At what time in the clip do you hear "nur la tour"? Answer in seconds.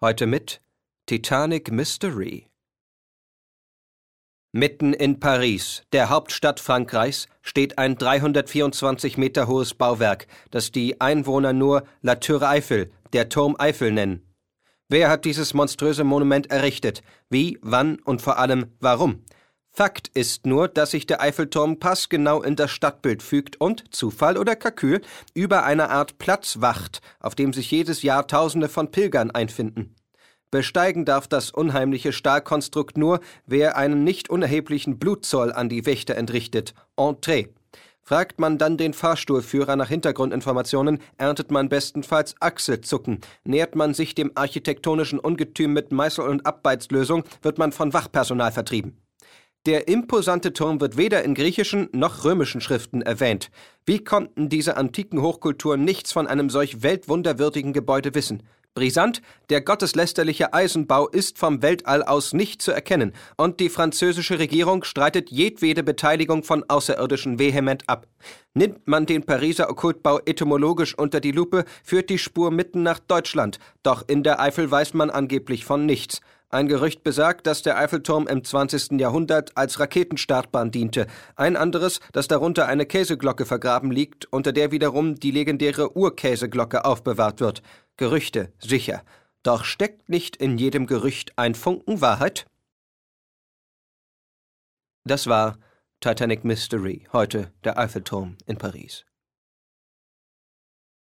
11.52-12.42